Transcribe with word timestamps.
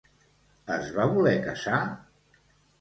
Es 0.77 0.89
va 0.97 1.07
voler 1.13 1.37
casar? 1.45 1.85